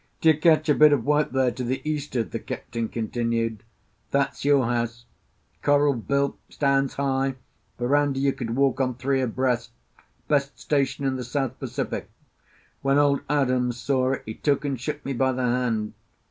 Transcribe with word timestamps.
"Do 0.19 0.29
you 0.29 0.39
catch 0.39 0.67
a 0.67 0.73
bit 0.73 0.93
of 0.93 1.05
white 1.05 1.31
there 1.31 1.51
to 1.51 1.63
the 1.63 1.79
east'ard?" 1.87 2.31
the 2.31 2.39
captain 2.39 2.89
continued. 2.89 3.61
"That's 4.09 4.43
your 4.43 4.65
house. 4.65 5.05
Coral 5.61 5.93
built, 5.93 6.39
stands 6.49 6.95
high, 6.95 7.35
verandah 7.77 8.17
you 8.19 8.33
could 8.33 8.55
walk 8.55 8.81
on 8.81 8.95
three 8.95 9.21
abreast; 9.21 9.69
best 10.27 10.59
station 10.59 11.05
in 11.05 11.17
the 11.17 11.23
South 11.23 11.59
Pacific. 11.59 12.09
When 12.81 12.97
old 12.97 13.21
Adams 13.29 13.77
saw 13.79 14.13
it, 14.13 14.23
he 14.25 14.33
took 14.33 14.65
and 14.65 14.79
shook 14.81 15.05
me 15.05 15.13
by 15.13 15.33
the 15.33 15.43
hand. 15.45 15.93